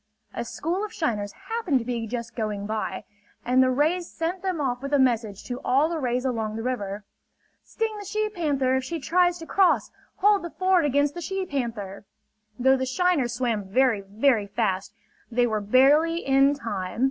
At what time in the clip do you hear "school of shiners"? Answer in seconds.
0.43-1.31